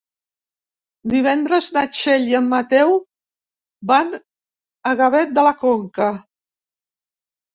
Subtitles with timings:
[1.11, 2.95] Divendres na Txell i en Mateu
[3.91, 4.09] van
[4.93, 6.09] a Gavet de la Conca.